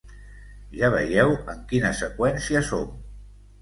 [0.79, 2.95] Ja veieu en quina seqüencia som.